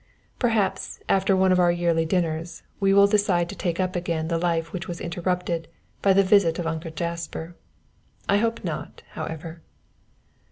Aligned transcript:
Perhaps, 0.39 0.99
after 1.07 1.35
one 1.35 1.51
of 1.51 1.59
our 1.59 1.71
yearly 1.71 2.05
dinners 2.05 2.63
we 2.79 2.91
will 2.91 3.05
decide 3.05 3.47
to 3.49 3.55
take 3.55 3.79
up 3.79 3.95
again 3.95 4.29
the 4.29 4.39
life 4.39 4.73
which 4.73 4.87
was 4.87 4.99
interrupted 4.99 5.67
by 6.01 6.11
the 6.11 6.23
visit 6.23 6.57
of 6.57 6.65
Uncle 6.65 6.89
Jasper. 6.89 7.55
I 8.27 8.37
hope 8.37 8.63
not, 8.63 9.03
however. 9.11 9.61